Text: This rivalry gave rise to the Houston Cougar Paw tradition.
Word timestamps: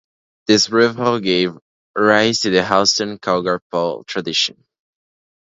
This 0.47 0.71
rivalry 0.71 1.21
gave 1.21 1.51
rise 1.95 2.39
to 2.39 2.49
the 2.49 2.65
Houston 2.67 3.19
Cougar 3.19 3.61
Paw 3.69 4.01
tradition. 4.07 4.65